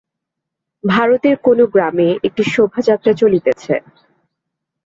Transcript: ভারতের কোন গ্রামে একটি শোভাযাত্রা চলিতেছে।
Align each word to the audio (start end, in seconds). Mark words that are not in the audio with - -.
ভারতের 0.83 1.35
কোন 1.37 1.59
গ্রামে 1.73 2.09
একটি 2.27 2.43
শোভাযাত্রা 2.53 3.13
চলিতেছে। 3.13 3.73